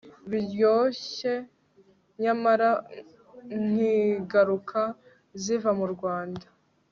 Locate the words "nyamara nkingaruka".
2.21-4.81